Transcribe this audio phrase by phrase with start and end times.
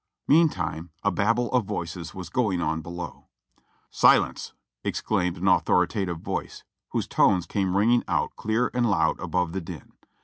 [0.27, 3.27] ''Meantime a babble of voices was going on below.
[3.91, 9.61] "Silence!" exclaimed an authoritative voice, whose tones came ringing out clear and loud above the
[9.61, 9.91] din.